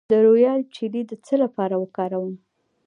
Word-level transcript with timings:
د 0.09 0.11
رویال 0.25 0.61
جیلی 0.75 1.01
د 1.07 1.11
څه 1.25 1.35
لپاره 1.43 1.75
وکاروم؟ 1.81 2.35